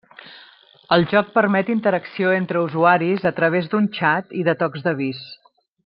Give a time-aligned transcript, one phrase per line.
[0.95, 5.23] El joc permet interacció entre usuaris a través d'un xat i de tocs d'avís.